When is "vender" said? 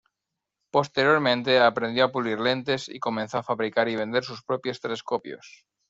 3.97-4.23